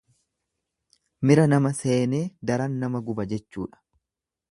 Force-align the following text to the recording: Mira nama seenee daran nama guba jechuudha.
Mira 1.31 1.43
nama 1.53 1.71
seenee 1.79 2.21
daran 2.51 2.79
nama 2.85 3.03
guba 3.11 3.27
jechuudha. 3.35 3.83